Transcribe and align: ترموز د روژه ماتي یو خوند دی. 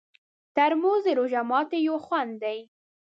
ترموز 0.55 1.01
د 1.05 1.09
روژه 1.19 1.41
ماتي 1.49 1.79
یو 1.87 1.97
خوند 2.05 2.33
دی. 2.43 2.59